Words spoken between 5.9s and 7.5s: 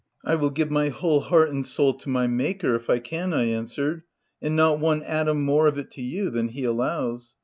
to you than he allows.